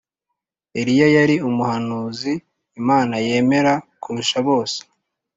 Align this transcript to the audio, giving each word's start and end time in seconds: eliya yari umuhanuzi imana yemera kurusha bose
eliya 0.79 1.07
yari 1.15 1.35
umuhanuzi 1.49 2.33
imana 2.79 3.15
yemera 3.27 3.73
kurusha 4.01 4.37
bose 4.47 4.79